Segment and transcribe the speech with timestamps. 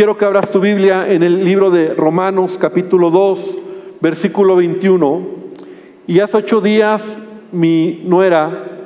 [0.00, 3.58] Quiero que abras tu Biblia en el libro de Romanos capítulo 2,
[4.00, 5.26] versículo 21.
[6.06, 7.18] Y hace ocho días
[7.52, 8.78] mi nuera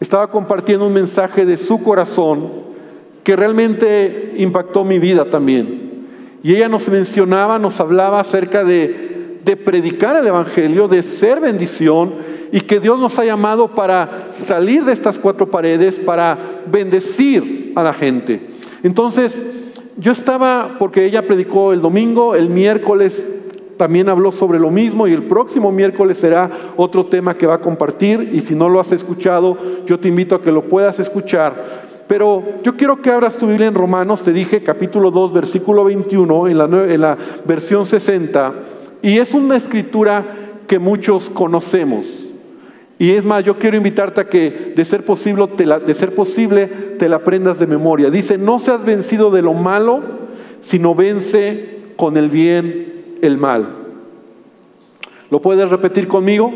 [0.00, 2.50] estaba compartiendo un mensaje de su corazón
[3.24, 6.06] que realmente impactó mi vida también.
[6.42, 12.14] Y ella nos mencionaba, nos hablaba acerca de, de predicar el Evangelio, de ser bendición
[12.52, 16.38] y que Dios nos ha llamado para salir de estas cuatro paredes, para
[16.72, 18.40] bendecir a la gente.
[18.82, 19.42] Entonces,
[19.96, 23.26] yo estaba, porque ella predicó el domingo, el miércoles
[23.76, 27.60] también habló sobre lo mismo y el próximo miércoles será otro tema que va a
[27.60, 29.56] compartir y si no lo has escuchado,
[29.86, 31.96] yo te invito a que lo puedas escuchar.
[32.06, 36.48] Pero yo quiero que abras tu Biblia en Romanos, te dije capítulo 2, versículo 21,
[36.48, 38.54] en la, en la versión 60,
[39.02, 40.24] y es una escritura
[40.66, 42.32] que muchos conocemos.
[42.98, 46.14] Y es más, yo quiero invitarte a que de ser posible te la, de ser
[46.14, 46.66] posible
[46.98, 48.10] te la aprendas de memoria.
[48.10, 50.02] Dice, no seas vencido de lo malo,
[50.60, 53.68] sino vence con el bien el mal.
[55.30, 56.52] ¿Lo puedes repetir conmigo?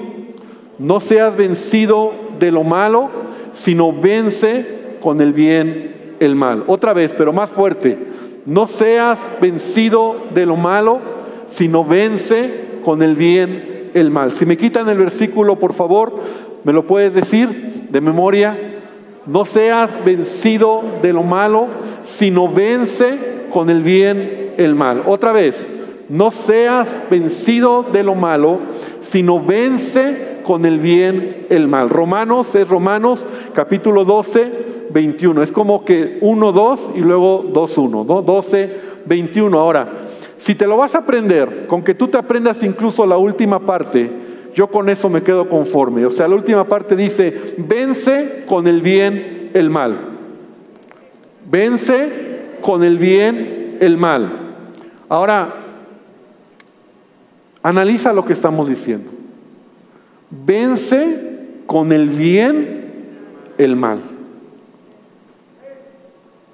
[0.79, 3.11] No seas vencido de lo malo,
[3.53, 6.65] sino vence con el bien el mal.
[6.67, 7.99] Otra vez, pero más fuerte.
[8.47, 11.01] No seas vencido de lo malo,
[11.47, 14.33] sino vence con el bien el mal.
[14.33, 16.19] Si me quitan el versículo, por favor,
[16.65, 18.59] me lo puedes decir de memoria.
[19.27, 21.69] No seas vencido de lo malo,
[22.03, 25.03] sino vence con el bien el mal.
[25.07, 25.67] Otra vez,
[26.09, 28.59] no seas vencido de lo malo,
[29.01, 31.89] sino vence con el bien el mal.
[31.89, 33.25] Romanos es Romanos
[33.55, 35.43] capítulo 12, 21.
[35.43, 38.23] Es como que 1, 2 y luego 2, 1, ¿no?
[38.23, 39.59] 12, 21.
[39.59, 39.89] Ahora,
[40.41, 44.11] si te lo vas a aprender, con que tú te aprendas incluso la última parte,
[44.55, 46.07] yo con eso me quedo conforme.
[46.07, 49.99] O sea, la última parte dice, vence con el bien el mal.
[51.51, 52.09] Vence
[52.63, 54.33] con el bien el mal.
[55.11, 55.57] Ahora,
[57.63, 59.11] analiza lo que estamos diciendo.
[60.31, 61.19] Vence
[61.67, 62.95] con el bien
[63.59, 64.01] el mal.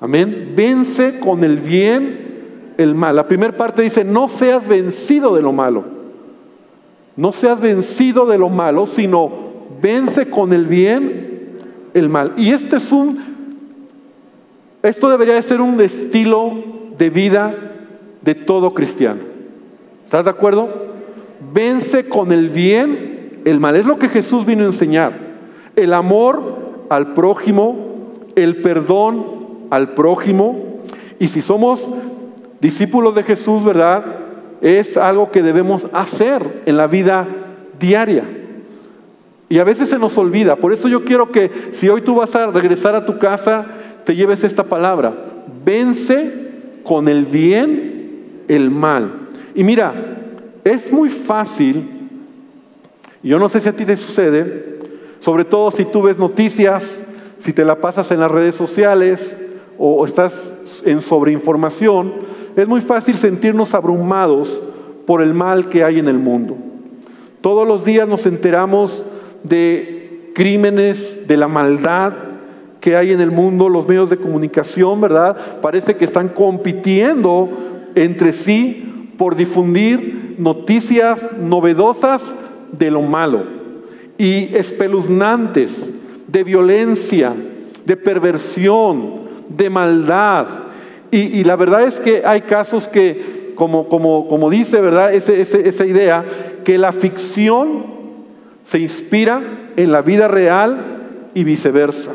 [0.00, 0.54] Amén.
[0.56, 2.25] Vence con el bien
[2.78, 3.16] el mal.
[3.16, 5.84] La primera parte dice, no seas vencido de lo malo.
[7.16, 9.30] No seas vencido de lo malo, sino
[9.80, 11.26] vence con el bien
[11.94, 12.34] el mal.
[12.36, 13.18] Y este es un,
[14.82, 16.52] esto debería de ser un estilo
[16.98, 17.54] de vida
[18.20, 19.20] de todo cristiano.
[20.04, 20.68] ¿Estás de acuerdo?
[21.52, 23.76] Vence con el bien el mal.
[23.76, 25.18] Es lo que Jesús vino a enseñar.
[25.74, 29.26] El amor al prójimo, el perdón
[29.70, 30.82] al prójimo.
[31.18, 31.90] Y si somos
[32.60, 34.04] discípulos de Jesús, ¿verdad?
[34.60, 37.26] Es algo que debemos hacer en la vida
[37.78, 38.24] diaria.
[39.48, 40.56] Y a veces se nos olvida.
[40.56, 43.66] Por eso yo quiero que si hoy tú vas a regresar a tu casa,
[44.04, 45.14] te lleves esta palabra.
[45.64, 46.32] Vence
[46.82, 49.28] con el bien el mal.
[49.54, 49.94] Y mira,
[50.64, 51.88] es muy fácil,
[53.22, 54.76] yo no sé si a ti te sucede,
[55.20, 57.00] sobre todo si tú ves noticias,
[57.38, 59.36] si te la pasas en las redes sociales
[59.78, 60.52] o estás
[60.84, 62.14] en sobreinformación,
[62.56, 64.62] es muy fácil sentirnos abrumados
[65.06, 66.56] por el mal que hay en el mundo.
[67.40, 69.04] Todos los días nos enteramos
[69.44, 72.14] de crímenes, de la maldad
[72.80, 75.60] que hay en el mundo, los medios de comunicación, ¿verdad?
[75.60, 77.48] Parece que están compitiendo
[77.94, 82.34] entre sí por difundir noticias novedosas
[82.72, 83.44] de lo malo
[84.18, 85.90] y espeluznantes,
[86.26, 87.34] de violencia,
[87.84, 90.46] de perversión, de maldad,
[91.18, 95.14] y, la verdad es que hay casos que, como, como, como dice, ¿verdad?
[95.14, 96.24] esa idea,
[96.64, 97.96] que la ficción
[98.64, 102.12] se inspira en la vida real y viceversa.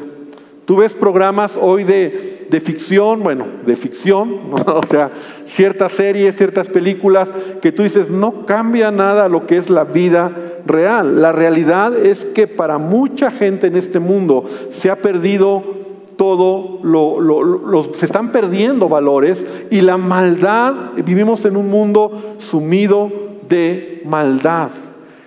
[0.65, 5.09] Tú ves programas hoy de, de ficción, bueno, de ficción, o sea,
[5.45, 7.29] ciertas series, ciertas películas
[7.61, 10.31] que tú dices, no cambia nada lo que es la vida
[10.65, 11.21] real.
[11.21, 15.80] La realidad es que para mucha gente en este mundo se ha perdido
[16.21, 23.11] todo lo, se están perdiendo valores y la maldad, vivimos en un mundo sumido
[23.49, 24.69] de maldad.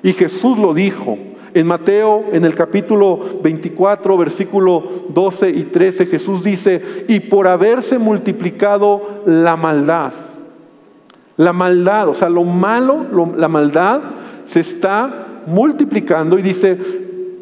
[0.04, 1.18] Y Jesús lo dijo.
[1.52, 7.98] En Mateo, en el capítulo 24, versículo 12 y 13, Jesús dice, y por haberse
[7.98, 10.12] multiplicado la maldad,
[11.36, 14.00] la maldad, o sea, lo malo, la maldad
[14.44, 16.78] se está multiplicando y dice,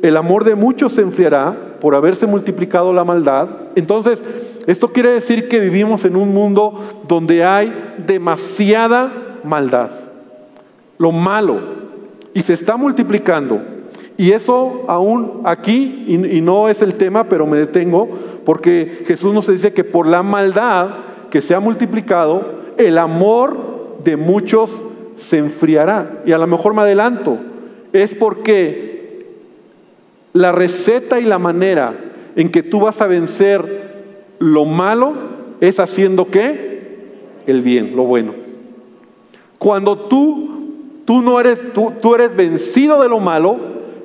[0.03, 3.49] el amor de muchos se enfriará por haberse multiplicado la maldad.
[3.75, 4.23] Entonces,
[4.69, 9.91] esto quiere decir que vivimos en un mundo donde hay demasiada maldad,
[10.97, 11.59] lo malo,
[12.33, 13.61] y se está multiplicando.
[14.17, 18.09] Y eso aún aquí, y, no es el tema, pero me detengo,
[18.45, 20.91] porque Jesús nos dice que por la maldad
[21.31, 22.45] que se ha multiplicado,
[22.79, 24.71] el amor de muchos
[25.17, 26.23] se enfriará.
[26.27, 27.39] Y a lo mejor me adelanto,
[27.93, 28.92] es porque
[30.33, 31.95] la receta y la manera
[32.37, 35.15] en que tú vas a vencer lo malo
[35.61, 36.73] es haciendo qué?
[37.47, 38.35] El bien, lo bueno.
[39.59, 40.49] Cuando tú,
[41.05, 43.57] tú no eres, tú, tú eres vencido de lo malo,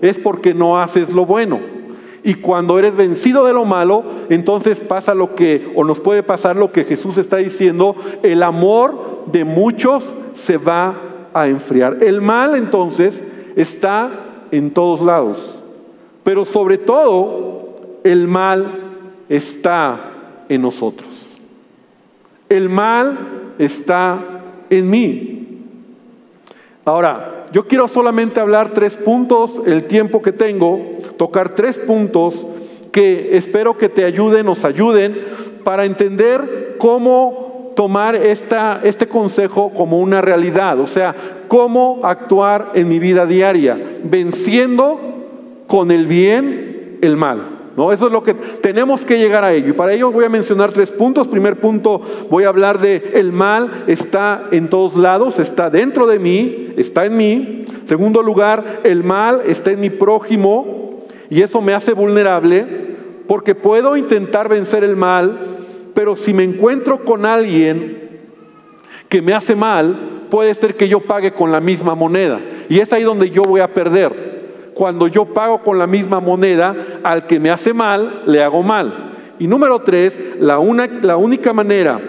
[0.02, 1.60] es porque no haces lo bueno.
[2.24, 6.56] Y cuando eres vencido de lo malo, entonces pasa lo que, o nos puede pasar
[6.56, 10.96] lo que Jesús está diciendo, el amor de muchos se va
[11.34, 11.98] a enfriar.
[12.02, 13.24] El mal entonces
[13.56, 14.12] está
[14.52, 15.57] en todos lados,
[16.28, 17.70] pero sobre todo
[18.04, 18.80] el mal
[19.30, 20.12] está
[20.50, 21.08] en nosotros.
[22.50, 25.62] El mal está en mí.
[26.84, 32.46] Ahora, yo quiero solamente hablar tres puntos, el tiempo que tengo, tocar tres puntos
[32.92, 35.24] que espero que te ayuden, nos ayuden
[35.64, 41.16] para entender cómo tomar esta, este consejo como una realidad, o sea,
[41.48, 45.17] cómo actuar en mi vida diaria, venciendo
[45.68, 47.54] con el bien el mal.
[47.78, 47.92] ¿No?
[47.92, 49.70] Eso es lo que tenemos que llegar a ello.
[49.70, 51.28] Y para ello voy a mencionar tres puntos.
[51.28, 56.18] Primer punto, voy a hablar de el mal está en todos lados, está dentro de
[56.18, 57.66] mí, está en mí.
[57.86, 62.66] Segundo lugar, el mal está en mi prójimo y eso me hace vulnerable
[63.28, 65.58] porque puedo intentar vencer el mal,
[65.94, 68.10] pero si me encuentro con alguien
[69.08, 72.40] que me hace mal, puede ser que yo pague con la misma moneda.
[72.70, 74.37] Y es ahí donde yo voy a perder
[74.78, 79.14] cuando yo pago con la misma moneda, al que me hace mal, le hago mal.
[79.40, 80.60] Y número tres, la,
[81.02, 82.00] la única manera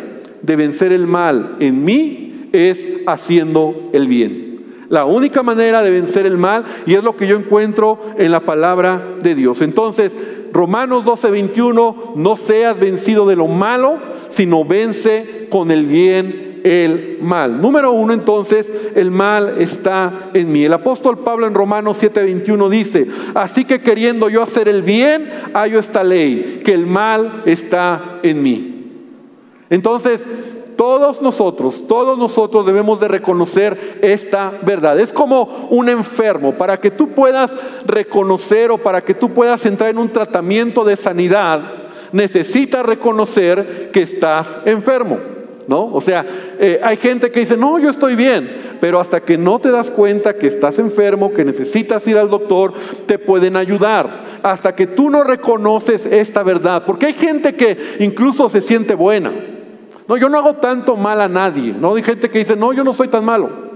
[0.43, 4.49] de vencer el mal en mí es haciendo el bien.
[4.91, 8.41] La única manera de vencer el mal, y es lo que yo encuentro en la
[8.41, 9.61] palabra de Dios.
[9.63, 10.17] Entonces,
[10.53, 13.99] Romanos 12, 21, no seas vencido de lo malo,
[14.29, 17.61] sino vence con el bien el mal.
[17.61, 20.65] Número uno, entonces, el mal está en mí.
[20.65, 25.79] El apóstol Pablo en Romanos 7:21 dice, así que queriendo yo hacer el bien, hallo
[25.79, 28.75] esta ley, que el mal está en mí.
[29.71, 30.27] Entonces,
[30.77, 34.99] todos nosotros, todos nosotros debemos de reconocer esta verdad.
[35.01, 36.53] Es como un enfermo.
[36.53, 37.53] Para que tú puedas
[37.85, 41.63] reconocer o para que tú puedas entrar en un tratamiento de sanidad,
[42.13, 45.38] necesitas reconocer que estás enfermo.
[45.69, 45.85] ¿No?
[45.93, 46.27] O sea,
[46.59, 49.91] eh, hay gente que dice, no, yo estoy bien, pero hasta que no te das
[49.91, 52.73] cuenta que estás enfermo, que necesitas ir al doctor,
[53.05, 54.23] te pueden ayudar.
[54.43, 59.31] Hasta que tú no reconoces esta verdad, porque hay gente que incluso se siente buena.
[60.09, 61.95] No, yo no hago tanto mal a nadie, ¿no?
[61.95, 63.69] Hay gente que dice, no, yo no soy tan malo.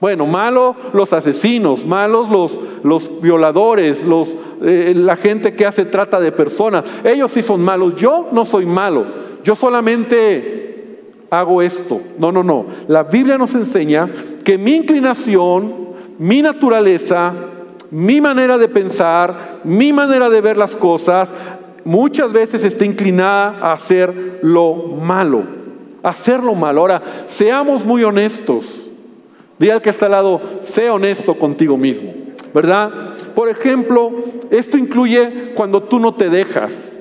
[0.00, 6.18] Bueno, malos los asesinos, malos los, los violadores, los, eh, la gente que hace trata
[6.18, 6.84] de personas.
[7.04, 7.94] Ellos sí son malos.
[7.96, 9.06] Yo no soy malo.
[9.44, 10.69] Yo solamente
[11.30, 12.00] hago esto.
[12.18, 12.66] No, no, no.
[12.88, 14.08] La Biblia nos enseña
[14.44, 17.32] que mi inclinación, mi naturaleza,
[17.90, 21.32] mi manera de pensar, mi manera de ver las cosas,
[21.84, 25.60] muchas veces está inclinada a hacer lo malo.
[26.02, 26.80] hacer lo malo.
[26.80, 28.86] Ahora, seamos muy honestos.
[29.58, 32.14] Dí al que está al lado, sé honesto contigo mismo.
[32.54, 33.14] ¿Verdad?
[33.34, 34.10] Por ejemplo,
[34.50, 36.96] esto incluye cuando tú no te dejas,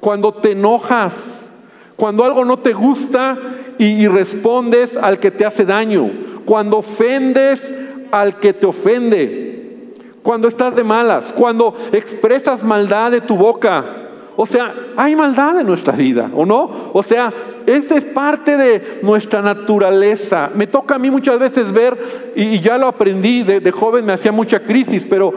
[0.00, 1.48] cuando te enojas,
[1.96, 3.38] cuando algo no te gusta
[3.80, 6.10] y, respondes al que te hace daño.
[6.44, 7.74] Cuando ofendes
[8.10, 9.94] al que te ofende.
[10.22, 11.32] Cuando estás de malas.
[11.32, 13.96] Cuando expresas maldad de tu boca.
[14.36, 16.90] O sea, hay maldad en nuestra vida, ¿o no?
[16.92, 17.32] O sea,
[17.66, 20.50] esa es parte de nuestra naturaleza.
[20.54, 24.12] Me toca a mí muchas veces ver, y, ya lo aprendí, de, de joven me
[24.12, 25.32] hacía mucha crisis, pero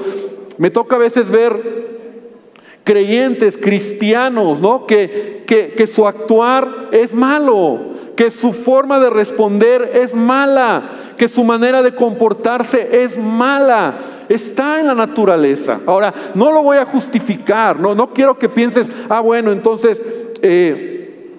[0.57, 2.02] me toca a veces ver
[2.83, 4.85] creyentes, cristianos, ¿no?
[4.85, 7.79] Que, que, que, su actuar es malo,
[8.15, 13.99] que su forma de responder es mala, que su manera de comportarse es mala.
[14.27, 15.81] Está en la naturaleza.
[15.85, 20.01] Ahora, no lo voy a justificar, no, no quiero que pienses, ah, bueno, entonces
[20.41, 21.29] eh,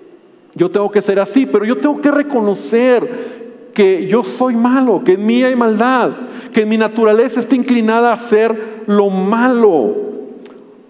[0.55, 5.13] yo tengo que ser así, pero yo tengo que reconocer que yo soy malo, que
[5.13, 6.13] en mí hay maldad,
[6.53, 10.14] que mi naturaleza está inclinada a hacer lo malo.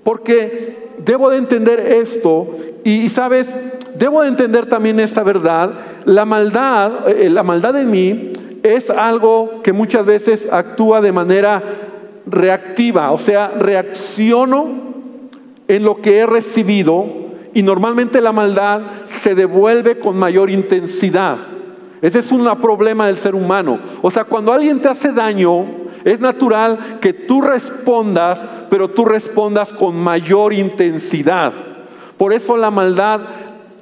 [0.05, 2.51] Porque debo de entender esto
[2.85, 3.55] y, sabes,
[3.97, 5.73] debo de entender también esta verdad.
[6.05, 8.33] La maldad, eh, la maldad en mí
[8.63, 11.63] es algo que muchas veces actúa de manera
[12.27, 14.85] reactiva, o sea, reacciono
[15.69, 17.07] en lo que he recibido
[17.53, 21.39] y normalmente la maldad se devuelve con mayor intensidad.
[22.03, 23.79] Ese es un problema del ser humano.
[24.03, 25.65] O sea, cuando alguien te hace daño,
[26.05, 31.53] es natural que tú respondas, pero tú respondas con mayor intensidad.
[32.17, 33.21] Por eso la maldad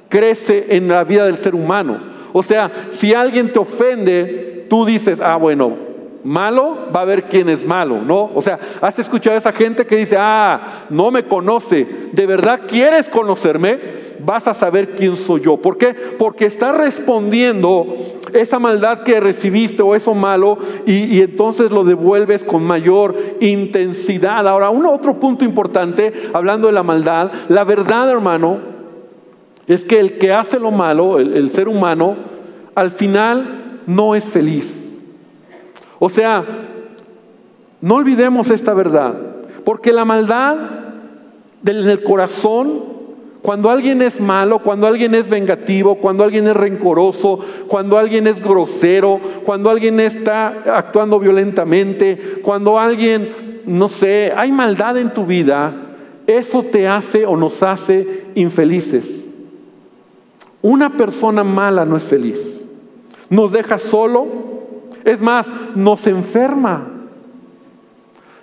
[0.09, 1.99] crece en la vida del ser humano.
[2.31, 5.92] O sea, si alguien te ofende, tú dices, ah, bueno,
[6.23, 8.31] malo, va a ver quién es malo, ¿no?
[8.33, 12.61] O sea, ¿has escuchado a esa gente que dice, ah, no me conoce, de verdad
[12.67, 13.79] quieres conocerme?
[14.19, 15.57] Vas a saber quién soy yo.
[15.57, 15.93] ¿Por qué?
[15.93, 17.93] Porque está respondiendo
[18.31, 24.47] esa maldad que recibiste o eso malo y, entonces lo devuelves con mayor intensidad.
[24.47, 28.59] Ahora, un otro punto importante, hablando de la maldad, la verdad, hermano,
[29.67, 32.15] es que el que hace lo malo, el ser humano,
[32.75, 34.82] al final no es feliz.
[36.05, 36.43] O sea,
[37.79, 39.15] no olvidemos esta verdad,
[39.63, 40.57] porque la maldad
[41.61, 42.83] del corazón,
[43.41, 48.43] cuando alguien es malo, cuando alguien es vengativo, cuando alguien es rencoroso, cuando alguien es
[48.43, 55.73] grosero, cuando alguien está actuando violentamente, cuando alguien, no sé, hay maldad en tu vida,
[56.27, 59.25] eso te hace o nos hace infelices.
[60.61, 62.61] Una persona mala no es feliz.
[63.29, 64.52] Nos deja solo,
[65.05, 66.87] es más, nos enferma.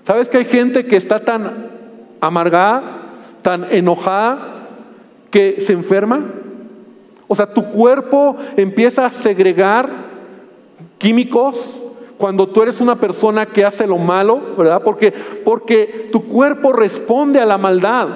[0.05, 1.69] ¿Sabes que hay gente que está tan
[2.21, 2.83] amargada,
[3.43, 4.69] tan enojada,
[5.31, 6.25] que se enferma?
[7.29, 9.89] O sea, tu cuerpo empieza a segregar
[10.99, 11.81] químicos
[12.19, 14.83] cuando tú eres una persona que hace lo malo, ¿verdad?
[14.83, 15.13] Porque,
[15.45, 18.09] porque tu cuerpo responde a la maldad.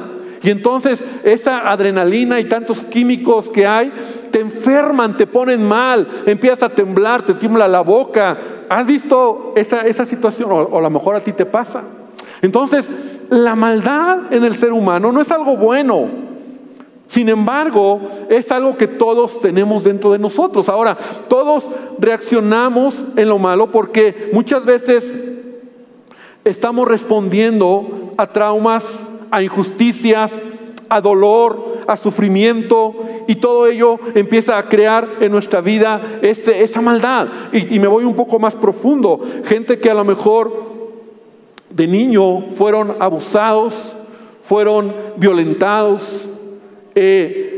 [0.45, 3.91] Y entonces esa adrenalina y tantos químicos que hay
[4.31, 8.37] te enferman, te ponen mal, empiezas a temblar, te tiembla la boca.
[8.69, 10.53] ¿Has visto esa, situación?
[10.53, 11.83] O, o a lo mejor a ti te pasa.
[12.43, 12.93] Entonces,
[13.31, 16.09] la maldad en el ser humano no es algo bueno.
[17.07, 20.69] Sin embargo, es algo que todos tenemos dentro de nosotros.
[20.69, 20.99] Ahora,
[21.29, 25.15] todos reaccionamos en lo malo porque muchas veces
[26.45, 30.33] estamos respondiendo a traumas a injusticias,
[30.89, 32.95] a dolor, a sufrimiento,
[33.27, 37.29] y todo ello empieza a crear en nuestra vida esa maldad.
[37.53, 39.21] Y, me voy un poco más profundo.
[39.45, 40.53] Gente que a lo mejor
[41.69, 43.75] de niño fueron abusados,
[44.43, 46.29] fueron violentados,
[46.95, 47.54] eh,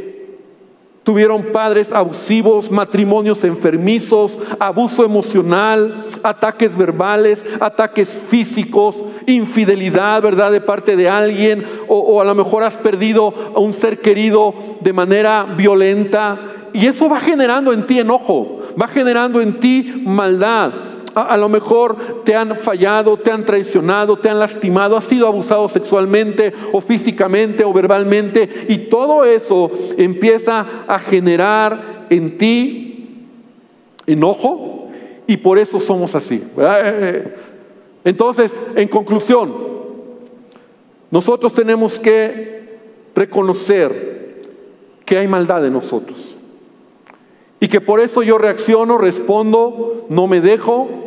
[1.07, 10.51] Tuvieron padres abusivos, matrimonios enfermizos, abuso emocional, ataques verbales, ataques físicos, infidelidad, ¿verdad?
[10.51, 14.53] De parte de alguien, o, o, a lo mejor has perdido a un ser querido
[14.81, 16.41] de manera violenta.
[16.73, 20.73] Y eso va generando en ti enojo, va generando en ti maldad
[21.17, 25.67] a, lo mejor te han fallado, te han traicionado, te han lastimado, has sido abusado
[25.67, 33.25] sexualmente o físicamente o verbalmente y todo eso empieza a generar en ti
[34.07, 34.89] enojo
[35.27, 36.35] y por eso somos así.
[36.35, 37.35] Eh, eh,
[38.05, 39.55] entonces, en conclusión,
[41.11, 42.77] nosotros tenemos que
[43.15, 44.37] reconocer
[45.07, 46.37] que hay maldad en nosotros.
[47.59, 51.06] Y que por eso yo reacciono, respondo, no me dejo,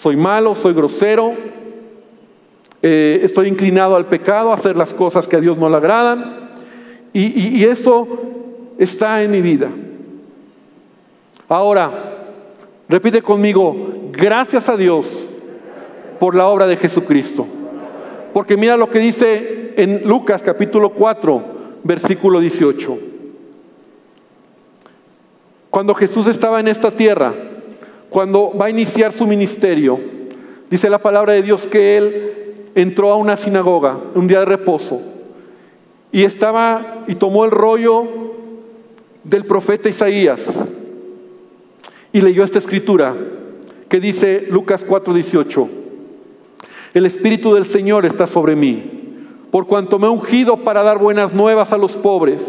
[0.00, 1.34] soy malo, soy grosero,
[2.80, 6.48] eh, estoy inclinado al pecado, a hacer las cosas que a Dios no le agradan.
[7.12, 8.08] Y, eso
[8.78, 9.68] está en mi vida.
[11.50, 12.32] Ahora,
[12.88, 13.76] repite conmigo,
[14.10, 15.28] gracias a Dios
[16.18, 17.46] por la obra de Jesucristo.
[18.32, 21.44] Porque mira lo que dice en Lucas capítulo 4,
[21.82, 22.98] versículo 18.
[25.68, 27.49] Cuando Jesús estaba en esta tierra,
[28.10, 29.98] cuando va a iniciar su ministerio,
[30.68, 32.32] dice la palabra de Dios que él
[32.74, 35.00] entró a una sinagoga un día de reposo
[36.12, 38.04] y estaba y tomó el rollo
[39.22, 40.64] del profeta Isaías
[42.12, 43.16] y leyó esta escritura
[43.88, 45.68] que dice Lucas 4:18,
[46.94, 48.82] el Espíritu del Señor está sobre mí,
[49.52, 52.42] por cuanto me ha ungido para dar buenas nuevas a los pobres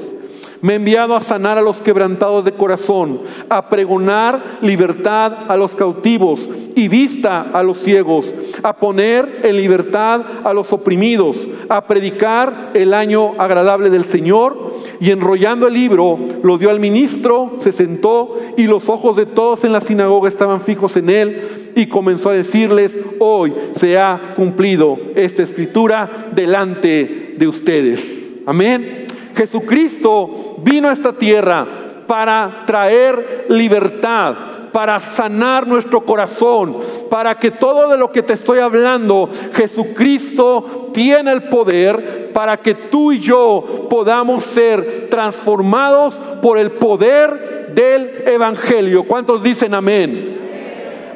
[0.62, 5.76] me ha enviado a sanar a los quebrantados de corazón, a pregonar libertad a los
[5.76, 12.72] cautivos y vista a los ciegos, a poner en libertad a los oprimidos, a predicar
[12.74, 14.72] el año agradable del Señor.
[15.00, 19.64] Y enrollando el libro, lo dio al ministro, se sentó y los ojos de todos
[19.64, 24.98] en la sinagoga estaban fijos en él y comenzó a decirles, hoy se ha cumplido
[25.16, 28.34] esta escritura delante de ustedes.
[28.46, 29.01] Amén.
[29.36, 31.68] Jesucristo vino a esta tierra
[32.08, 34.36] para traer libertad,
[34.74, 36.78] para sanar nuestro corazón,
[37.10, 42.74] para que todo de lo que te estoy hablando, Jesucristo tiene el poder para que
[42.74, 49.04] tú y yo podamos ser transformados por el poder del Evangelio.
[49.04, 50.41] ¿Cuántos dicen amén?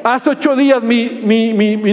[0.06, 1.04] Hace ocho días mi,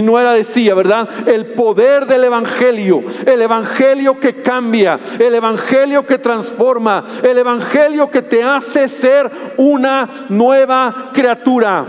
[0.00, 1.08] nuera decía, ¿verdad?
[1.26, 8.22] El poder del Evangelio, el Evangelio que cambia, el Evangelio que transforma, el Evangelio que
[8.22, 11.86] te hace ser una nueva criatura.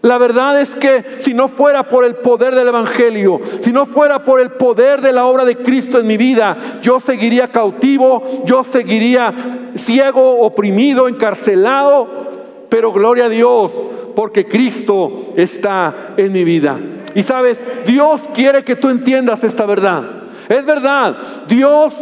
[0.00, 4.24] La verdad es que si no fuera por el poder del Evangelio, si no fuera
[4.24, 8.64] por el poder de la obra de Cristo en mi vida, yo seguiría cautivo, yo
[8.64, 9.34] seguiría
[9.76, 12.29] ciego, oprimido, encarcelado.
[12.70, 13.74] Pero gloria a Dios,
[14.16, 16.80] porque Cristo está en mi vida.
[17.14, 20.04] Y sabes, Dios quiere que tú entiendas esta verdad.
[20.48, 21.94] Es verdad, Dios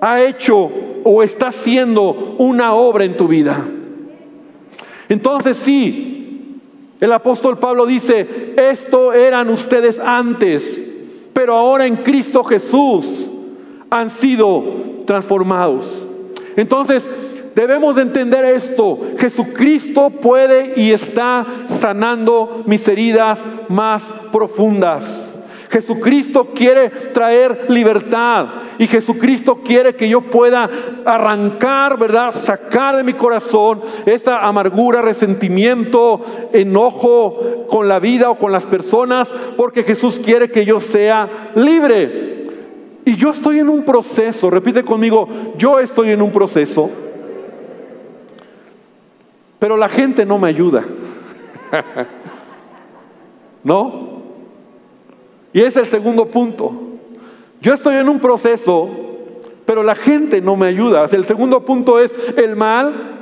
[0.00, 0.70] ha hecho
[1.04, 3.66] o está haciendo una obra en tu vida.
[5.08, 6.60] Entonces sí,
[7.00, 10.82] el apóstol Pablo dice, esto eran ustedes antes,
[11.32, 13.28] pero ahora en Cristo Jesús
[13.90, 14.62] han sido
[15.06, 16.06] transformados.
[16.56, 17.08] Entonces,
[17.54, 18.98] debemos entender esto.
[19.18, 24.02] Jesucristo puede y está sanando mis heridas más
[24.32, 25.30] profundas.
[25.70, 30.68] Jesucristo quiere traer libertad y Jesucristo quiere que yo pueda
[31.04, 32.34] arrancar, ¿verdad?
[32.34, 39.28] Sacar de mi corazón esa amargura, resentimiento, enojo con la vida o con las personas,
[39.56, 42.44] porque Jesús quiere que yo sea libre.
[43.04, 46.90] Y yo estoy en un proceso, repite conmigo, yo estoy en un proceso,
[49.60, 50.82] pero la gente no me ayuda.
[53.62, 54.22] ¿No?
[55.52, 56.72] Y es el segundo punto.
[57.60, 58.88] Yo estoy en un proceso,
[59.66, 61.04] pero la gente no me ayuda.
[61.12, 63.18] El segundo punto es, el mal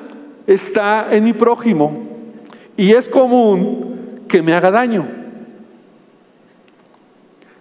[0.46, 2.06] está en mi prójimo
[2.76, 5.06] y es común que me haga daño.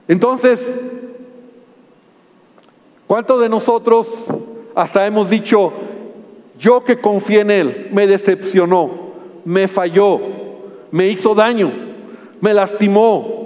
[0.08, 0.74] Entonces,
[3.08, 4.26] ¿cuántos de nosotros
[4.76, 5.74] hasta hemos dicho,
[6.58, 8.90] yo que confié en Él, me decepcionó,
[9.46, 10.20] me falló,
[10.92, 11.72] me hizo daño,
[12.42, 13.38] me lastimó,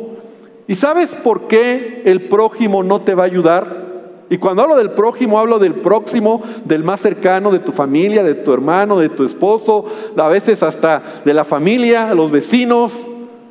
[0.71, 3.81] ¿Y sabes por qué el prójimo no te va a ayudar?
[4.29, 8.35] Y cuando hablo del prójimo, hablo del próximo, del más cercano, de tu familia, de
[8.35, 9.83] tu hermano, de tu esposo,
[10.15, 12.93] a veces hasta de la familia, los vecinos,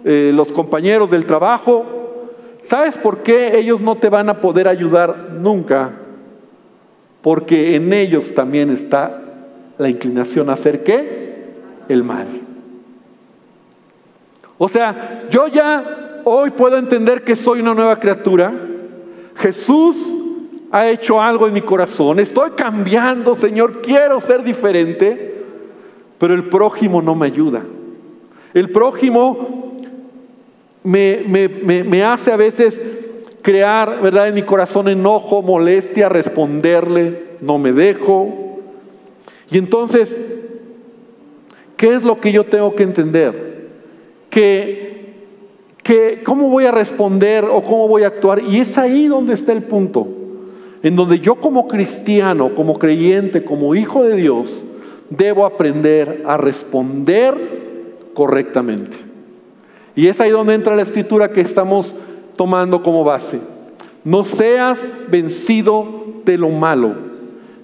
[0.03, 1.85] eh, los compañeros del trabajo.
[2.63, 5.93] ¿Sabes por qué ellos no te van a poder ayudar nunca?
[7.21, 9.20] Porque en ellos también está
[9.81, 11.39] la inclinación a hacer qué?
[11.89, 12.27] El mal.
[14.59, 18.53] O sea, yo ya hoy puedo entender que soy una nueva criatura.
[19.37, 19.97] Jesús
[20.71, 22.21] ha hecho algo en mi corazón.
[22.21, 23.81] Estoy cambiando, Señor.
[23.81, 25.45] Quiero ser diferente.
[26.19, 27.63] Pero el prójimo no me ayuda.
[28.53, 29.81] El prójimo
[30.85, 32.83] me, me hace a veces
[33.41, 34.29] crear, ¿verdad?
[34.29, 37.39] En mi corazón enojo, molestia, responderle.
[37.41, 38.50] No me dejo.
[39.51, 40.21] Y entonces,
[41.77, 43.69] ¿qué es lo que yo tengo que entender?
[44.31, 44.91] Que
[46.25, 48.43] cómo voy a responder o cómo voy a actuar.
[48.45, 50.07] Y es ahí donde está el punto,
[50.83, 54.63] en donde yo como cristiano, como creyente, como hijo de Dios,
[55.09, 57.35] debo aprender a responder
[58.15, 58.97] correctamente.
[59.97, 61.95] Y es ahí donde entra la escritura que estamos
[62.37, 63.41] tomando como base.
[64.05, 66.95] No seas vencido de lo malo,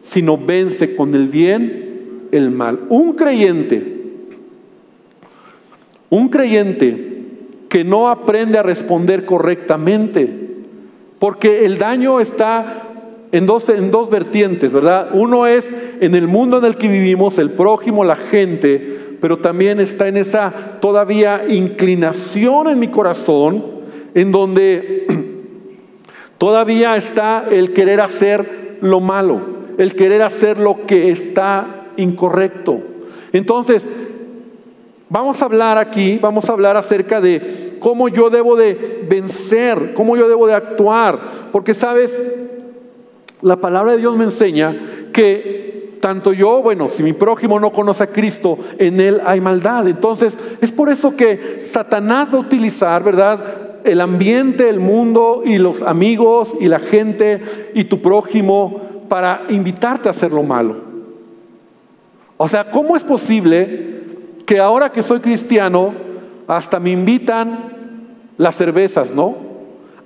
[0.07, 2.81] sino vence con el bien el mal.
[2.89, 3.83] Un creyente,
[6.11, 7.15] un creyente
[7.69, 10.29] que no aprende a responder correctamente,
[11.19, 12.85] porque el daño está
[13.33, 15.11] en dos, en dos vertientes, ¿verdad?
[15.13, 19.81] Uno es en el mundo en el que vivimos, el prójimo, la gente, pero también
[19.81, 23.65] está en esa todavía inclinación en mi corazón,
[24.15, 25.07] en donde
[26.39, 32.81] todavía está el querer hacer lo malo, el querer hacer lo que está incorrecto.
[33.33, 33.89] Entonces,
[35.09, 40.17] Vamos a hablar aquí, vamos a hablar acerca de cómo yo debo de vencer, cómo
[40.17, 42.21] yo debo de actuar, porque sabes,
[43.41, 48.03] la palabra de Dios me enseña que tanto yo, bueno, si mi prójimo no conoce
[48.03, 49.87] a Cristo, en él hay maldad.
[49.87, 53.79] Entonces, es por eso que Satanás va a utilizar, ¿verdad?
[53.85, 60.09] El ambiente, el mundo y los amigos y la gente y tu prójimo para invitarte
[60.09, 60.77] a hacer lo malo.
[62.37, 63.97] O sea, ¿cómo es posible
[64.45, 65.93] que ahora que soy cristiano,
[66.47, 67.73] hasta me invitan
[68.37, 69.35] las cervezas, ¿no?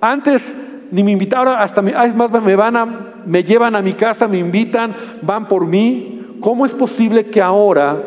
[0.01, 0.57] Antes
[0.91, 2.87] ni me invitaban, hasta me, más, me van a,
[3.27, 6.39] me llevan a mi casa, me invitan, van por mí.
[6.41, 8.03] ¿Cómo es posible que ahora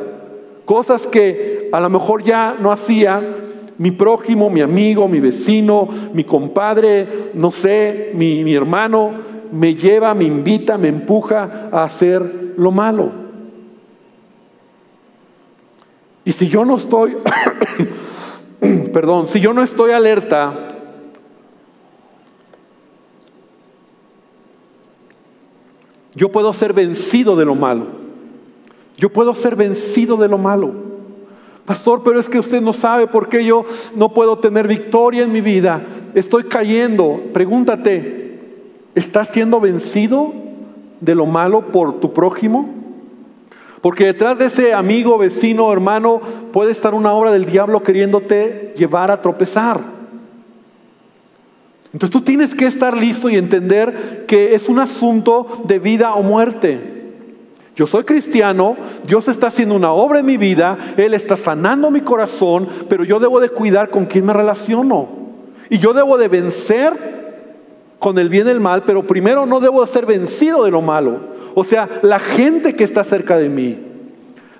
[0.66, 3.22] cosas que a lo mejor ya no hacía
[3.78, 9.12] mi prójimo, mi amigo, mi vecino, mi compadre, no sé, mi, mi hermano,
[9.54, 13.12] me lleva, me invita, me empuja a hacer lo malo?
[16.26, 17.18] Y si yo no estoy
[18.94, 20.54] perdón, si yo no estoy alerta,
[26.16, 27.88] yo puedo ser vencido de lo malo.
[28.98, 30.72] Yo puedo ser vencido de lo malo.
[31.66, 35.32] Pastor, pero es que usted no sabe por qué yo no puedo tener victoria en
[35.32, 35.86] mi vida.
[36.14, 37.22] Estoy cayendo.
[37.34, 38.23] Pregúntate,
[38.96, 40.34] ¿estás siendo vencido
[41.02, 42.70] de lo malo por tu prójimo?
[43.82, 46.22] Porque detrás de ese amigo, vecino, hermano,
[46.54, 49.82] puede estar una obra del diablo queriéndote llevar a tropezar.
[51.92, 56.24] Entonces tú tienes que estar listo y entender que es un asunto de vida o
[56.24, 56.94] muerte.
[57.76, 62.02] Yo soy cristiano, Dios está haciendo una obra en mi vida, Él está sanando mi
[62.02, 65.10] corazón, pero yo debo de cuidar con quién me relaciono.
[65.70, 67.23] Y yo debo de vencer
[68.04, 70.82] con el bien y el mal, pero primero no debo de ser vencido de lo
[70.82, 71.22] malo.
[71.56, 73.80] O sea, la gente que está cerca de mí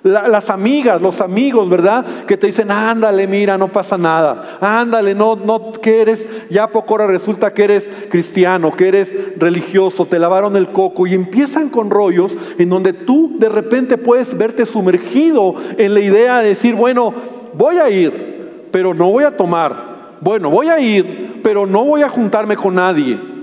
[0.04, 2.04] las amigas, los amigos, ¿verdad?
[2.26, 4.58] Que te dicen, ándale, mira, no pasa nada.
[4.60, 10.04] Ándale, no, no, que eres, ya poco ahora resulta que eres cristiano, que eres religioso,
[10.04, 14.66] te lavaron el coco y empiezan con rollos en donde tú de repente puedes verte
[14.66, 17.14] sumergido en la idea de decir, bueno,
[17.54, 20.18] voy a ir, pero no voy a tomar.
[20.20, 23.33] Bueno, voy a ir, pero no voy a juntarme con nadie.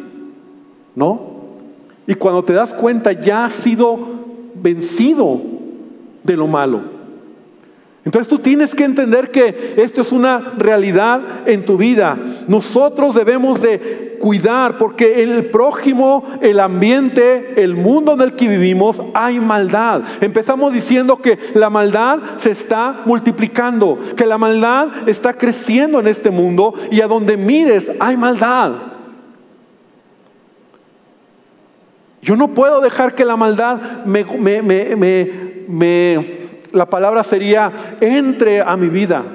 [0.95, 1.31] ¿No?
[2.07, 3.97] Y cuando te das cuenta ya has sido
[4.55, 5.41] vencido
[6.23, 7.01] de lo malo.
[8.03, 12.17] Entonces tú tienes que entender que esto es una realidad en tu vida.
[12.47, 18.99] Nosotros debemos de cuidar porque el prójimo, el ambiente, el mundo en el que vivimos,
[19.13, 20.01] hay maldad.
[20.19, 26.31] Empezamos diciendo que la maldad se está multiplicando, que la maldad está creciendo en este
[26.31, 28.90] mundo y a donde mires hay maldad.
[32.21, 38.61] Yo no puedo dejar que la maldad me, me, me me, la palabra sería, entre
[38.61, 39.25] a mi vida.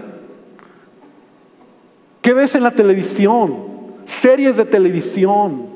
[2.21, 3.77] ¿Qué ves en la televisión?
[4.05, 5.67] Series de televisión.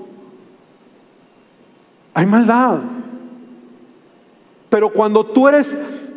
[2.15, 2.79] Hay maldad.
[4.69, 5.75] Pero cuando tú eres,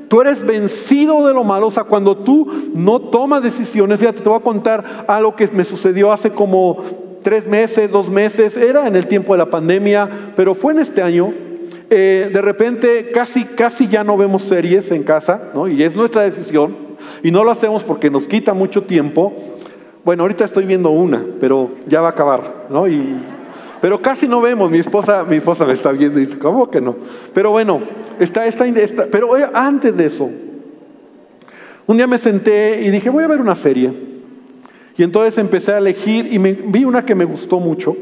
[0.07, 4.29] tú eres vencido de lo malo, o sea, cuando tú no tomas decisiones, fíjate, te
[4.29, 6.83] voy a contar algo que me sucedió hace como
[7.23, 11.01] tres meses, dos meses, era en el tiempo de la pandemia, pero fue en este
[11.01, 11.33] año.
[11.89, 15.67] Eh, de repente casi, casi ya no vemos series en casa, ¿no?
[15.67, 16.75] y es nuestra decisión,
[17.21, 19.33] y no lo hacemos porque nos quita mucho tiempo.
[20.03, 22.87] Bueno, ahorita estoy viendo una, pero ya va a acabar, ¿no?
[22.87, 23.15] Y,
[23.79, 26.81] pero casi no vemos, mi esposa, mi esposa me está viendo y dice, ¿cómo que
[26.81, 26.95] no?
[27.33, 27.81] Pero bueno,
[28.19, 30.29] está, está, está pero antes de eso,
[31.85, 34.12] un día me senté y dije, voy a ver una serie.
[34.97, 37.95] Y entonces empecé a elegir y vi una que me gustó mucho.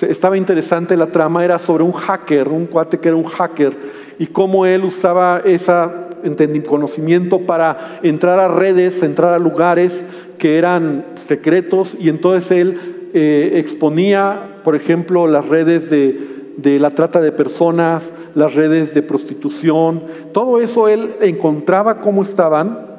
[0.00, 3.76] Estaba interesante la trama, era sobre un hacker, un cuate que era un hacker,
[4.18, 5.72] y cómo él usaba ese
[6.66, 10.06] conocimiento para entrar a redes, entrar a lugares
[10.38, 16.90] que eran secretos, y entonces él eh, exponía, por ejemplo, las redes de, de la
[16.90, 22.91] trata de personas, las redes de prostitución, todo eso él encontraba cómo estaban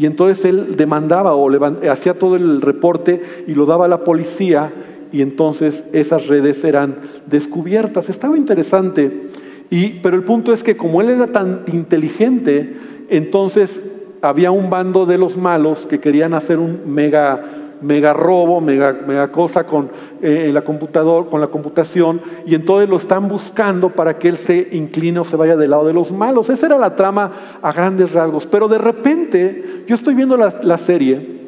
[0.00, 1.50] y entonces él demandaba o
[1.90, 4.72] hacía todo el reporte y lo daba a la policía
[5.12, 8.08] y entonces esas redes eran descubiertas.
[8.08, 9.28] Estaba interesante,
[9.68, 12.76] y, pero el punto es que como él era tan inteligente,
[13.10, 13.82] entonces
[14.22, 17.44] había un bando de los malos que querían hacer un mega,
[17.82, 19.90] mega robo, mega, mega cosa con
[20.20, 24.68] eh, la computador, con la computación, y entonces lo están buscando para que él se
[24.72, 26.50] incline o se vaya del lado de los malos.
[26.50, 28.46] Esa era la trama a grandes rasgos.
[28.46, 31.40] Pero de repente, yo estoy viendo la, serie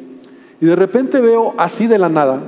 [0.59, 2.41] y de repente veo así de la nada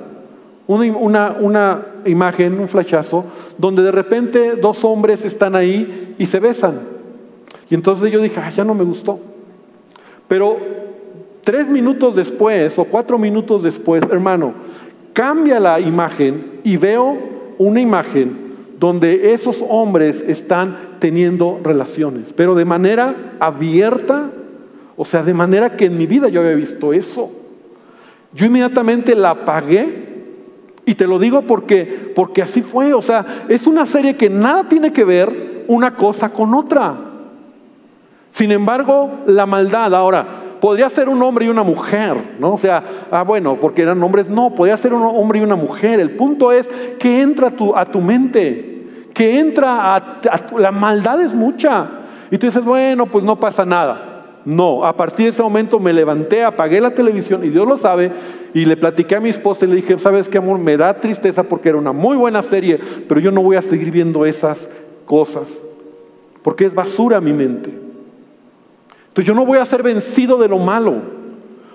[0.67, 3.26] una, una, imagen, un flachazo,
[3.58, 6.80] donde de repente dos hombres están ahí y se besan.
[7.69, 9.19] Y entonces yo dije, ya no me gustó.
[10.28, 10.58] Pero
[11.45, 14.53] tres minutos después o cuatro minutos después, hermano,
[15.13, 17.17] cambia la imagen y veo
[17.58, 18.45] una imagen
[18.77, 24.31] donde esos hombres están teniendo relaciones, pero de manera abierta,
[24.97, 27.31] o sea, de manera que en mi vida yo había visto eso.
[28.34, 30.05] Yo inmediatamente la apagué
[30.86, 32.93] y te lo digo porque, porque así fue.
[32.93, 36.97] O sea, es una serie que nada tiene que ver una cosa con otra.
[38.31, 42.54] Sin embargo, la maldad, ahora, podría ser un hombre y una mujer, ¿no?
[42.54, 45.99] O sea, ah, bueno, porque eran hombres, no, podría ser un hombre y una mujer.
[45.99, 50.21] El punto es que entra a tu, a tu mente, que entra a,
[50.58, 51.88] la maldad es mucha.
[52.32, 54.39] Y tú dices, bueno, pues no pasa nada.
[54.43, 58.12] No, a partir de ese momento me levanté, apagué la televisión y Dios lo sabe
[58.51, 60.58] y le platiqué a mi esposa y le dije, ¿sabes qué amor?
[60.58, 63.91] Me da tristeza porque era una muy buena serie, pero yo no voy a seguir
[63.91, 64.67] viendo esas
[65.06, 65.47] cosas
[66.41, 67.85] porque es basura mi mente.
[69.15, 70.95] Entonces yo no voy a ser vencido de lo malo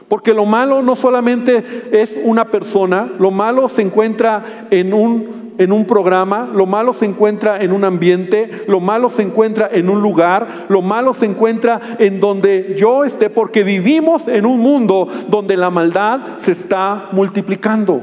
[0.09, 5.73] Porque lo malo no solamente es una persona, lo malo se encuentra en un, en
[5.73, 10.03] un programa, lo malo se encuentra en un ambiente, lo malo se encuentra en un
[10.03, 15.57] lugar, lo malo se encuentra en donde yo esté, porque vivimos en un mundo donde
[15.57, 18.03] la maldad se está multiplicando.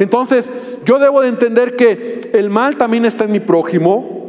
[0.00, 0.50] Entonces,
[0.84, 4.24] yo debo de entender que el mal también está en mi prójimo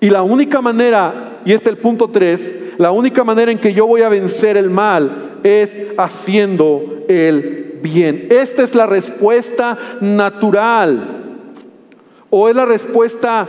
[0.00, 3.72] y la única manera, y este es el punto 3, la única manera en que
[3.72, 8.26] yo voy a vencer el mal es haciendo el bien.
[8.30, 11.18] Esta es la respuesta natural
[12.30, 13.48] o es la respuesta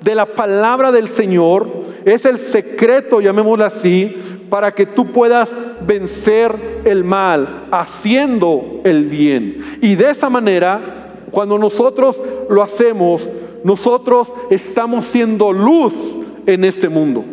[0.00, 1.68] de la palabra del Señor,
[2.04, 4.14] es el secreto, llamémoslo así,
[4.50, 5.50] para que tú puedas
[5.86, 9.58] vencer el mal haciendo el bien.
[9.80, 13.28] Y de esa manera, cuando nosotros lo hacemos,
[13.64, 17.24] nosotros estamos siendo luz en este mundo.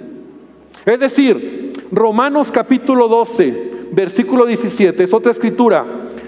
[0.86, 5.86] Es decir, Romanos capítulo 12, versículo 17, es otra escritura.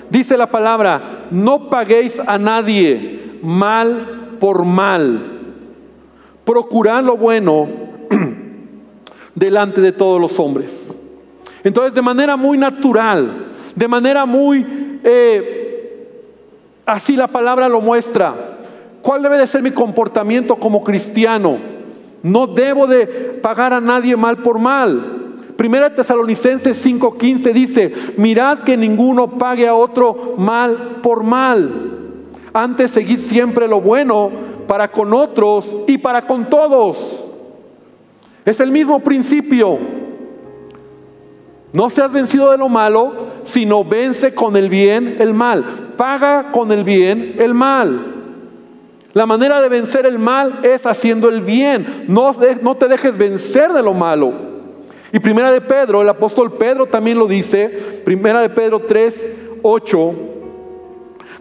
[0.09, 5.39] Dice la palabra, no paguéis a nadie mal por mal.
[6.45, 7.67] Procurad lo bueno
[9.35, 10.93] delante de todos los hombres.
[11.63, 16.07] Entonces, de manera muy natural, de manera muy, eh,
[16.85, 18.57] así la palabra lo muestra,
[19.01, 21.72] ¿cuál debe de ser mi comportamiento como cristiano?
[22.23, 23.05] No debo de
[23.41, 25.35] pagar a nadie mal por mal.
[25.57, 31.91] Primera Tesalonicenses 5:15 dice, mirad que ninguno pague a otro mal por mal.
[32.53, 34.31] Antes seguid siempre lo bueno
[34.67, 36.97] para con otros y para con todos.
[38.45, 39.77] Es el mismo principio.
[41.73, 45.93] No seas vencido de lo malo, sino vence con el bien el mal.
[45.97, 48.12] Paga con el bien el mal.
[49.13, 52.05] La manera de vencer el mal es haciendo el bien.
[52.07, 54.33] No, te dejes vencer de lo malo.
[55.11, 57.69] Y primera de Pedro, el apóstol Pedro también lo dice,
[58.03, 59.29] primera de Pedro 3,
[59.61, 60.13] 8.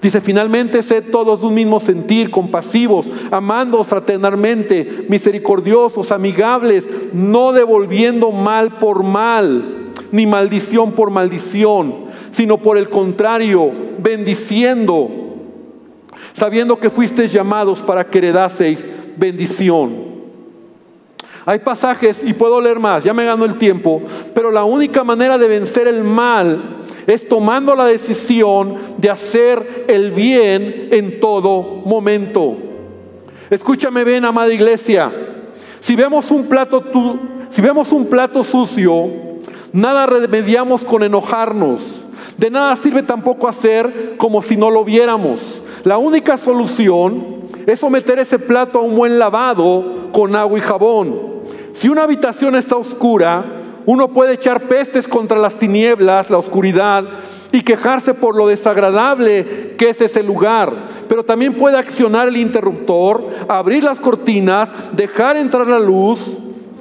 [0.02, 8.32] Dice, finalmente sed todos de un mismo sentir, compasivos, amándoos fraternalmente, misericordiosos, amigables, no devolviendo
[8.32, 15.21] mal por mal, ni maldición por maldición, sino por el contrario, bendiciendo
[16.32, 18.85] sabiendo que fuisteis llamados para que heredaseis
[19.16, 20.12] bendición.
[21.44, 24.00] Hay pasajes, y puedo leer más, ya me gano el tiempo,
[24.35, 30.12] pero la única manera de vencer el mal es tomando la decisión de hacer el
[30.12, 32.56] bien en todo momento.
[33.50, 35.12] Escúchame bien, amada iglesia.
[35.80, 36.85] Si vemos un plato,
[37.50, 39.11] si vemos un plato sucio,
[39.72, 42.06] nada remediamos con enojarnos.
[42.37, 45.62] De nada sirve tampoco hacer como si no lo viéramos.
[45.85, 51.33] La única solución es someter ese plato a un buen lavado con agua y jabón.
[51.73, 57.05] Si una habitación está oscura, uno puede echar pestes contra las tinieblas, la oscuridad,
[57.51, 60.87] y quejarse por lo desagradable que es ese lugar.
[61.09, 66.21] Pero también puede accionar el interruptor, abrir las cortinas, dejar entrar la luz.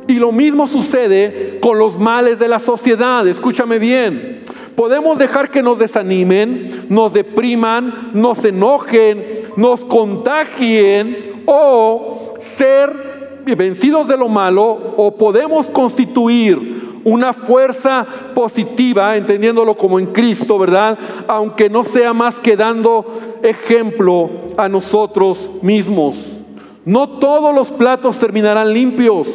[0.07, 3.27] Y lo mismo sucede con los males de la sociedad.
[3.27, 4.41] Escúchame bien.
[4.75, 9.23] Podemos dejar que nos desanimen, nos depriman, nos enojen,
[9.57, 19.75] nos contagien o ser vencidos de lo malo o podemos constituir una fuerza positiva, entendiéndolo
[19.75, 20.97] como en Cristo, ¿verdad?
[21.27, 23.05] Aunque no sea más que dando
[23.41, 26.40] ejemplo a nosotros mismos.
[26.85, 29.27] No todos los platos terminarán limpios,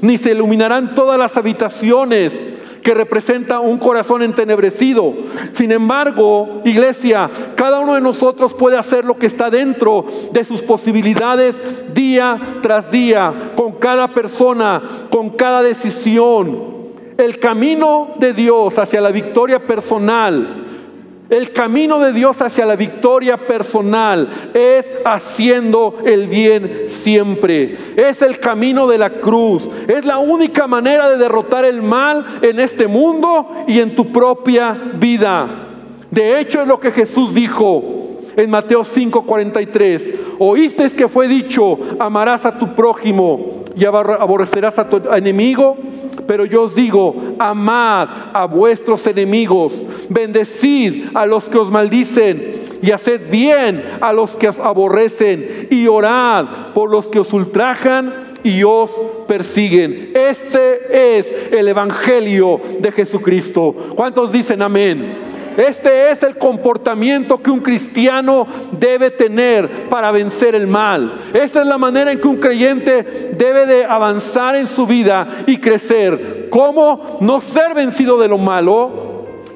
[0.00, 2.32] ni se iluminarán todas las habitaciones
[2.82, 5.14] que representa un corazón entenebrecido.
[5.52, 10.62] Sin embargo, iglesia, cada uno de nosotros puede hacer lo que está dentro de sus
[10.62, 11.60] posibilidades
[11.94, 16.74] día tras día, con cada persona, con cada decisión.
[17.16, 20.63] El camino de Dios hacia la victoria personal
[21.34, 27.76] el camino de Dios hacia la victoria personal es haciendo el bien siempre.
[27.96, 29.68] Es el camino de la cruz.
[29.88, 34.72] Es la única manera de derrotar el mal en este mundo y en tu propia
[34.94, 35.68] vida.
[36.10, 38.03] De hecho es lo que Jesús dijo
[38.36, 40.14] en Mateo 5:43.
[40.38, 45.76] Oísteis que fue dicho, amarás a tu prójimo y aborrecerás a tu enemigo.
[46.26, 49.74] Pero yo os digo, amad a vuestros enemigos,
[50.08, 55.86] bendecid a los que os maldicen y haced bien a los que os aborrecen y
[55.86, 58.90] orad por los que os ultrajan y os
[59.26, 60.12] persiguen.
[60.14, 63.74] Este es el Evangelio de Jesucristo.
[63.94, 65.18] ¿Cuántos dicen amén?
[65.56, 71.16] Este es el comportamiento que un cristiano debe tener para vencer el mal.
[71.32, 75.58] Esta es la manera en que un creyente debe de avanzar en su vida y
[75.58, 76.48] crecer.
[76.50, 79.04] ¿Cómo no ser vencido de lo malo?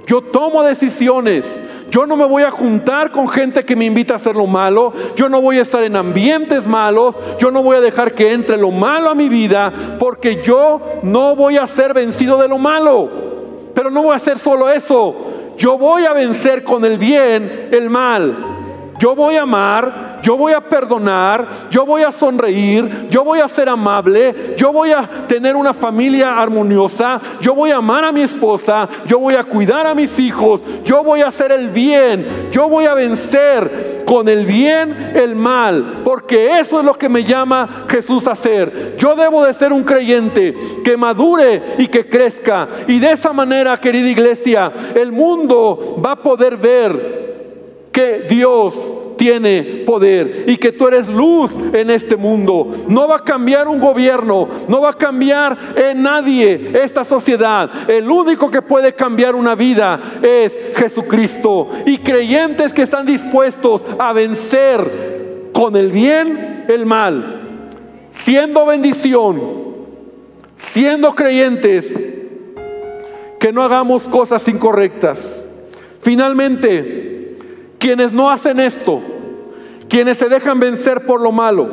[0.06, 1.44] Yo tomo decisiones.
[1.90, 4.92] Yo no me voy a juntar con gente que me invita a hacer lo malo.
[5.16, 7.14] Yo no voy a estar en ambientes malos.
[7.38, 11.34] Yo no voy a dejar que entre lo malo a mi vida porque yo no
[11.34, 13.08] voy a ser vencido de lo malo.
[13.74, 15.27] Pero no voy a hacer solo eso.
[15.58, 18.94] Yo voy a vencer con el bien el mal.
[19.00, 23.48] Yo voy a amar, yo voy a perdonar, yo voy a sonreír, yo voy a
[23.48, 28.22] ser amable, yo voy a tener una familia armoniosa, yo voy a amar a mi
[28.22, 32.68] esposa, yo voy a cuidar a mis hijos, yo voy a hacer el bien, yo
[32.68, 37.87] voy a vencer con el bien el mal, porque eso es lo que me llama
[37.88, 38.96] Jesús a hacer.
[38.98, 40.54] Yo debo de ser un creyente
[40.85, 42.68] que madure y que crezca.
[42.87, 48.74] Y de esa manera, querida iglesia, el mundo va a poder ver que Dios
[49.18, 52.72] tiene poder y que tú eres luz en este mundo.
[52.88, 57.70] No va a cambiar un gobierno, no va a cambiar en nadie esta sociedad.
[57.90, 61.68] El único que puede cambiar una vida es Jesucristo.
[61.85, 67.68] Y creyentes que están dispuestos a vencer con el bien el mal,
[68.11, 69.40] siendo bendición,
[70.57, 71.98] siendo creyentes,
[73.40, 75.44] que no hagamos cosas incorrectas.
[76.02, 77.07] Finalmente,
[77.78, 79.00] quienes no hacen esto,
[79.88, 81.68] quienes se dejan vencer por lo malo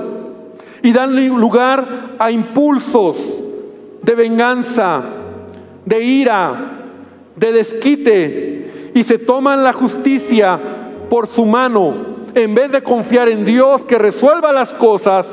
[0.82, 3.44] y dan lugar a impulsos
[4.02, 5.04] de venganza,
[5.86, 6.72] de ira,
[7.36, 10.60] de desquite y se toman la justicia
[11.10, 15.28] por su mano en vez de confiar en Dios que resuelva las cosas,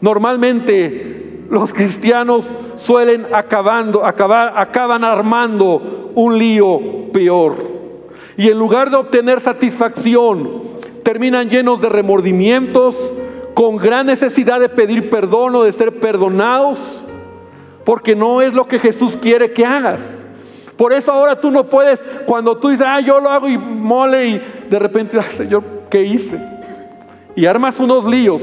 [0.00, 2.46] normalmente los cristianos
[2.76, 6.80] suelen acabando, acabar, acaban armando un lío
[7.12, 7.79] peor.
[8.36, 10.62] Y en lugar de obtener satisfacción,
[11.02, 12.96] terminan llenos de remordimientos,
[13.54, 16.78] con gran necesidad de pedir perdón o de ser perdonados,
[17.84, 20.00] porque no es lo que Jesús quiere que hagas.
[20.76, 24.28] Por eso ahora tú no puedes, cuando tú dices, ah, yo lo hago y mole,
[24.28, 26.40] y de repente, ah, Señor, ¿qué hice?
[27.36, 28.42] Y armas unos líos.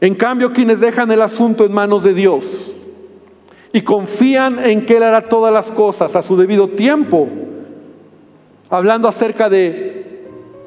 [0.00, 2.72] En cambio, quienes dejan el asunto en manos de Dios,
[3.74, 7.26] y confían en que Él hará todas las cosas a su debido tiempo,
[8.70, 10.22] hablando acerca de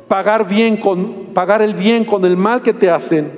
[0.10, 3.32] pagar bien con pagar el bien con el mal que te hacen.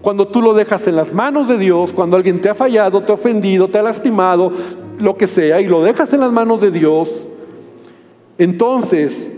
[0.00, 3.10] Cuando tú lo dejas en las manos de Dios, cuando alguien te ha fallado, te
[3.10, 4.52] ha ofendido, te ha lastimado,
[5.00, 7.26] lo que sea, y lo dejas en las manos de Dios,
[8.38, 9.28] entonces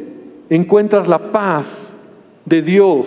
[0.51, 1.95] encuentras la paz
[2.45, 3.07] de Dios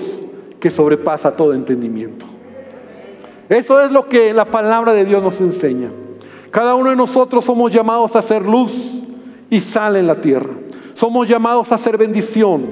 [0.59, 2.25] que sobrepasa todo entendimiento.
[3.47, 5.91] Eso es lo que la palabra de Dios nos enseña.
[6.53, 9.01] Cada uno de nosotros somos llamados a ser luz
[9.49, 10.51] y sal en la tierra.
[10.93, 12.67] Somos llamados a ser bendición.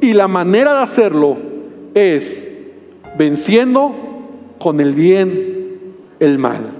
[0.00, 1.36] Y la manera de hacerlo
[1.94, 2.46] es
[3.18, 3.92] venciendo
[4.60, 5.80] con el bien
[6.20, 6.74] el mal.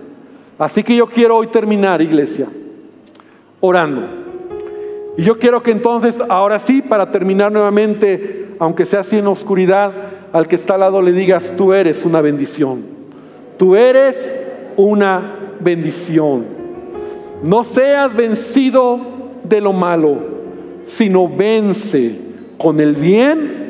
[0.56, 2.46] Así que yo quiero hoy terminar, iglesia,
[3.58, 4.06] orando.
[5.16, 9.92] Y yo quiero que entonces, ahora sí, para terminar nuevamente, aunque sea así en oscuridad,
[10.32, 12.84] al que está al lado le digas, tú eres una bendición.
[13.58, 14.36] Tú eres
[14.76, 15.43] una bendición.
[17.42, 19.00] No seas vencido
[19.42, 20.18] de lo malo,
[20.86, 22.20] sino vence
[22.58, 23.64] con el bien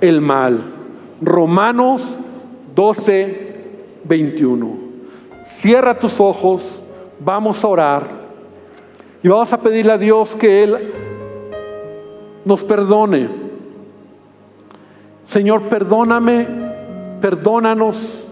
[0.00, 0.62] el mal.
[1.20, 2.18] Romanos
[2.74, 3.50] 12,
[4.04, 4.76] 21.
[5.44, 6.82] Cierra tus ojos,
[7.18, 8.06] vamos a orar
[9.22, 10.92] y vamos a pedirle a Dios que Él
[12.44, 13.28] nos perdone.
[15.24, 16.46] Señor, perdóname,
[17.20, 18.24] perdónanos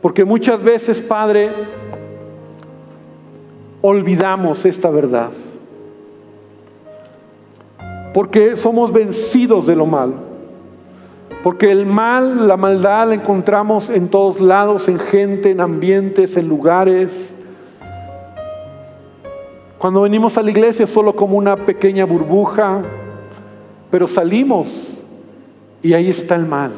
[0.00, 1.50] porque muchas veces, Padre,
[3.80, 5.30] olvidamos esta verdad.
[8.12, 10.14] Porque somos vencidos de lo malo.
[11.42, 16.48] Porque el mal, la maldad la encontramos en todos lados, en gente, en ambientes, en
[16.48, 17.34] lugares.
[19.78, 22.82] Cuando venimos a la iglesia es solo como una pequeña burbuja,
[23.90, 24.68] pero salimos
[25.80, 26.72] y ahí está el mal.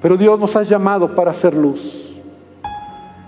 [0.00, 2.01] Pero Dios nos ha llamado para hacer luz.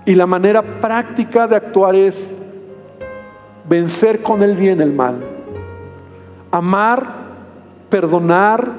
[0.06, 2.30] Y la manera práctica de actuar es
[3.68, 5.16] vencer con el bien el mal.
[6.50, 7.24] Amar,
[7.88, 8.70] perdonar,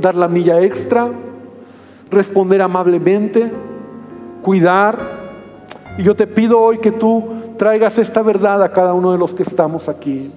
[0.00, 1.08] dar la milla extra,
[2.10, 3.50] responder amablemente,
[4.42, 4.98] cuidar.
[5.98, 9.34] Y yo te pido hoy que tú traigas esta verdad a cada uno de los
[9.34, 10.32] que estamos aquí.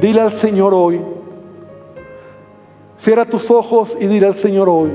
[0.00, 1.00] Dile al Señor hoy.
[2.98, 4.90] Cierra tus ojos y dile al Señor hoy.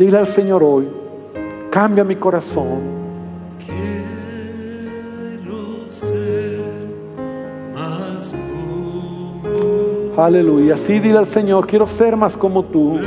[0.00, 0.88] Dile al Señor hoy,
[1.70, 2.80] cambia mi corazón.
[3.62, 4.30] Quiero
[5.90, 6.58] ser
[7.74, 9.42] más como
[10.16, 10.78] Aleluya.
[10.78, 12.98] Sí, dile al Señor, quiero ser más como tú.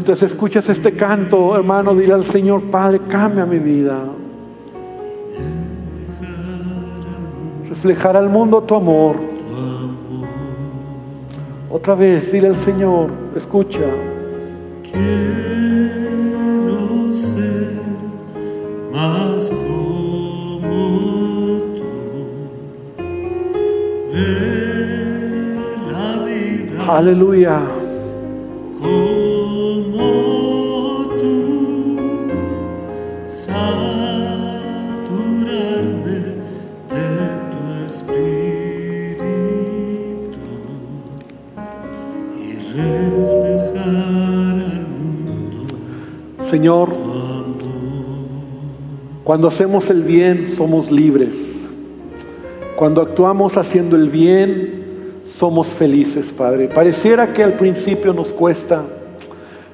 [0.00, 3.98] Mientras escuchas este canto, hermano, dile al Señor, Padre, cambia mi vida.
[7.68, 9.16] Reflejar al mundo tu amor.
[11.68, 13.90] Otra vez, dile al Señor, escucha.
[14.82, 15.12] Quiero
[17.12, 17.74] ser
[18.90, 20.80] más como
[21.76, 23.02] tú,
[24.14, 25.58] ver
[25.92, 27.79] la vida Aleluya.
[46.50, 46.90] Señor,
[49.22, 51.60] cuando hacemos el bien somos libres.
[52.74, 56.66] Cuando actuamos haciendo el bien somos felices, Padre.
[56.66, 58.82] Pareciera que al principio nos cuesta,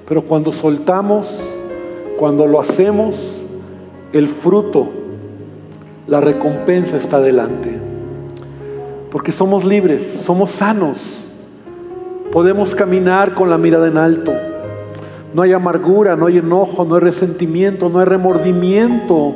[0.06, 1.26] pero cuando soltamos,
[2.18, 3.16] cuando lo hacemos,
[4.12, 4.90] el fruto,
[6.06, 7.70] la recompensa está delante.
[9.10, 10.98] Porque somos libres, somos sanos.
[12.32, 14.34] Podemos caminar con la mirada en alto.
[15.36, 19.34] No hay amargura, no hay enojo, no hay resentimiento, no hay remordimiento.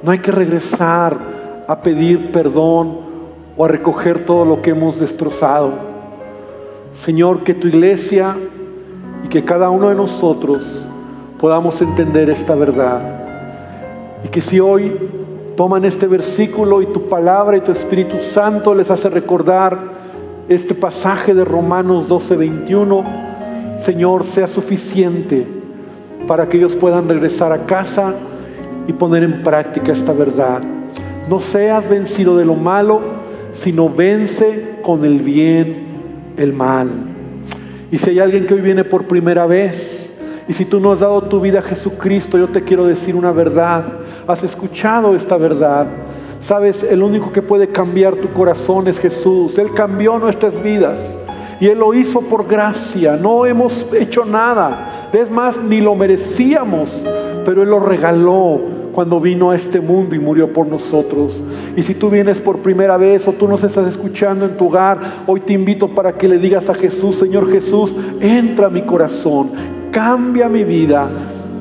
[0.00, 1.18] No hay que regresar
[1.66, 2.98] a pedir perdón
[3.56, 5.72] o a recoger todo lo que hemos destrozado.
[6.94, 8.36] Señor, que tu iglesia
[9.24, 10.62] y que cada uno de nosotros
[11.40, 13.02] podamos entender esta verdad.
[14.24, 14.96] Y que si hoy
[15.56, 19.80] toman este versículo y tu palabra y tu Espíritu Santo les hace recordar
[20.48, 23.37] este pasaje de Romanos 12, 21,
[23.88, 25.46] Señor, sea suficiente
[26.26, 28.12] para que ellos puedan regresar a casa
[28.86, 30.60] y poner en práctica esta verdad.
[31.30, 33.00] No seas vencido de lo malo,
[33.54, 35.64] sino vence con el bien
[36.36, 36.90] el mal.
[37.90, 40.10] Y si hay alguien que hoy viene por primera vez,
[40.46, 43.32] y si tú no has dado tu vida a Jesucristo, yo te quiero decir una
[43.32, 43.84] verdad.
[44.26, 45.86] Has escuchado esta verdad.
[46.42, 49.56] Sabes, el único que puede cambiar tu corazón es Jesús.
[49.56, 51.17] Él cambió nuestras vidas.
[51.60, 53.16] Y Él lo hizo por gracia.
[53.16, 55.08] No hemos hecho nada.
[55.12, 56.90] Es más, ni lo merecíamos.
[57.44, 58.60] Pero Él lo regaló
[58.98, 61.40] cuando vino a este mundo y murió por nosotros.
[61.76, 64.98] Y si tú vienes por primera vez o tú nos estás escuchando en tu hogar,
[65.26, 69.52] hoy te invito para que le digas a Jesús, Señor Jesús, entra a mi corazón,
[69.92, 71.08] cambia mi vida,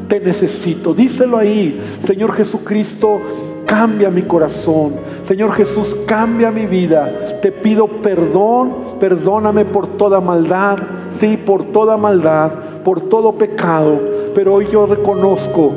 [0.07, 0.95] te necesito.
[0.95, 3.19] Díselo ahí, Señor Jesucristo,
[3.67, 4.93] cambia mi corazón.
[5.23, 7.39] Señor Jesús, cambia mi vida.
[7.41, 10.79] Te pido perdón, perdóname por toda maldad,
[11.19, 12.51] sí, por toda maldad,
[12.83, 13.99] por todo pecado.
[14.33, 15.73] Pero hoy yo reconozco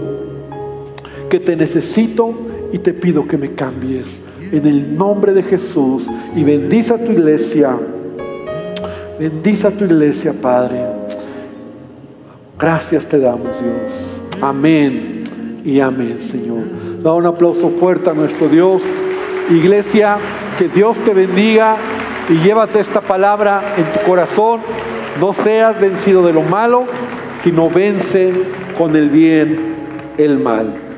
[1.28, 2.32] que te necesito
[2.72, 4.22] y te pido que me cambies.
[4.52, 6.06] En el nombre de Jesús.
[6.34, 7.76] Y bendice a tu iglesia.
[9.18, 10.80] Bendice a tu iglesia, Padre.
[12.58, 14.40] Gracias te damos, Dios.
[14.40, 15.19] Amén
[15.64, 16.64] y amén, Señor.
[17.02, 18.82] Da un aplauso fuerte a nuestro Dios.
[19.50, 20.16] Iglesia,
[20.58, 21.76] que Dios te bendiga
[22.28, 24.60] y llévate esta palabra en tu corazón.
[25.20, 26.84] No seas vencido de lo malo,
[27.42, 28.32] sino vence
[28.78, 29.74] con el bien
[30.18, 30.89] el mal.